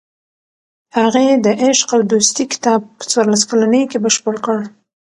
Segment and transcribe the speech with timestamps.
[0.97, 4.59] هغې د "عشق او دوستي" کتاب په څوارلس کلنۍ کې بشپړ کړ.